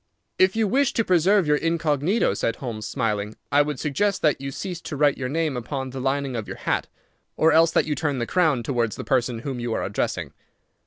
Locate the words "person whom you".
9.03-9.73